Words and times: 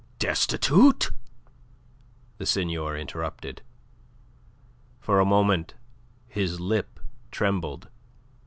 "Destitute?" 0.17 1.11
The 2.39 2.47
Seigneur 2.47 2.97
interrupted. 2.97 3.61
For 4.99 5.19
a 5.19 5.25
moment 5.25 5.75
his 6.27 6.59
lip 6.59 6.99
trembled. 7.29 7.87